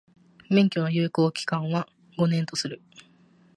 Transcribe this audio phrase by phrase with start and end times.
[0.49, 2.81] 免許の有効期間は、五年とする。